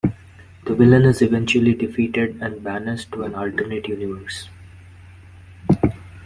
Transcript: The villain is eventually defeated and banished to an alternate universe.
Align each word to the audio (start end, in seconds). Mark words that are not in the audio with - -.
The 0.65 0.73
villain 0.73 1.03
is 1.05 1.21
eventually 1.21 1.75
defeated 1.75 2.41
and 2.41 2.63
banished 2.63 3.11
to 3.11 3.21
an 3.21 3.35
alternate 3.35 3.87
universe. 3.87 4.49